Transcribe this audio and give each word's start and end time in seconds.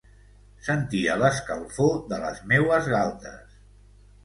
Sentia 0.67 1.17
l'escalfor 1.23 2.01
de 2.15 2.21
les 2.25 2.41
meues 2.55 2.91
galtes. 2.97 3.57